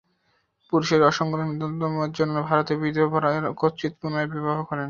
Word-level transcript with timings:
পুরুষের 0.73 1.01
সংখ্যা-ন্যূনতার 1.11 2.11
জন্য 2.17 2.35
ভারতে 2.49 2.73
বিধবারা 2.81 3.29
ক্বচিৎ 3.59 3.93
পুনরায় 3.99 4.29
বিবাহ 4.33 4.57
করেন। 4.61 4.79